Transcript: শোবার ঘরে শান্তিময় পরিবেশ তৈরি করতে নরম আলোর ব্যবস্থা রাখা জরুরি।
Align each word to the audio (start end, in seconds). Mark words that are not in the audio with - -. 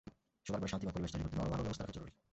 শোবার 0.45 0.59
ঘরে 0.61 0.71
শান্তিময় 0.71 0.93
পরিবেশ 0.95 1.11
তৈরি 1.13 1.23
করতে 1.23 1.35
নরম 1.37 1.53
আলোর 1.55 1.65
ব্যবস্থা 1.67 1.83
রাখা 1.83 1.95
জরুরি। 1.97 2.11